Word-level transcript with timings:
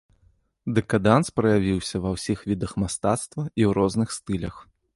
Дэкаданс 0.77 1.27
праявіўся 1.41 2.01
ва 2.05 2.09
ўсіх 2.15 2.39
відах 2.53 2.73
мастацтва 2.85 3.41
і 3.59 3.61
ў 3.69 3.71
розных 3.83 4.09
стылях. 4.21 4.55